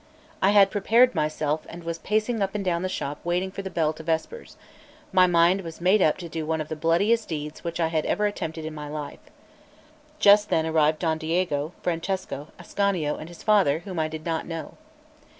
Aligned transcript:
I 0.41 0.49
had 0.49 0.71
prepared 0.71 1.13
myself, 1.13 1.67
and 1.69 1.83
was 1.83 1.99
pacing 1.99 2.41
up 2.41 2.55
and 2.55 2.65
down 2.65 2.81
the 2.81 2.89
shop 2.89 3.19
waiting 3.23 3.51
for 3.51 3.61
the 3.61 3.69
bell 3.69 3.93
to 3.93 4.01
vespers; 4.01 4.57
my 5.13 5.27
mind 5.27 5.61
was 5.61 5.79
made 5.79 6.01
up 6.01 6.17
to 6.17 6.27
do 6.27 6.43
one 6.43 6.59
of 6.59 6.69
the 6.69 6.75
bloodiest 6.75 7.29
deeds 7.29 7.63
which 7.63 7.79
I 7.79 7.89
had 7.89 8.07
ever 8.07 8.25
attempted 8.25 8.65
in 8.65 8.73
my 8.73 8.89
life. 8.89 9.19
Just 10.17 10.49
then 10.49 10.65
arrived 10.65 10.97
Don 10.97 11.19
Diego, 11.19 11.73
Francesco, 11.83 12.47
Ascanio, 12.57 13.17
and 13.17 13.29
his 13.29 13.43
father, 13.43 13.83
whom 13.85 13.99
I 13.99 14.07
did 14.07 14.25
not 14.25 14.47
know. 14.47 14.75